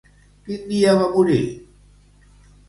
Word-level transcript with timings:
Quin 0.47 0.63
dia 0.71 0.95
va 1.01 1.11
morir? 1.17 1.37